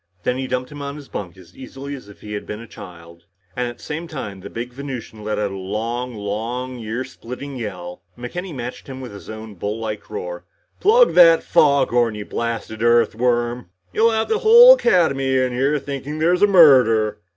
[0.23, 2.65] Then he dumped him in his bunk as easily as if he had been a
[2.65, 3.25] child.
[3.55, 8.01] And at the same time, the big Venusian let out a loud, long, earsplitting yell.
[8.17, 10.43] McKenny matched him with his bull like roar.
[10.79, 13.69] "Plug that foghorn, you blasted Earthworm.
[13.93, 17.19] You'll have the whole Academy in here thinking there's a murder."